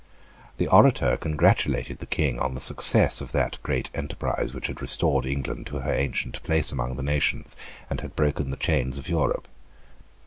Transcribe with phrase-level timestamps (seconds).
[0.57, 5.27] The orator congratulated the King on the success of that great enterprise which had restored
[5.27, 7.55] England to her ancient place among the nations,
[7.87, 9.47] and had broken the chains of Europe.